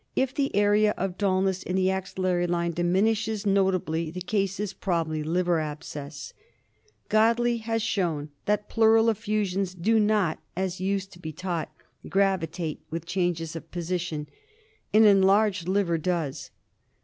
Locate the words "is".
4.59-4.73